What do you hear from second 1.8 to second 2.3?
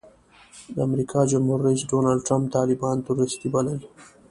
ډانلډ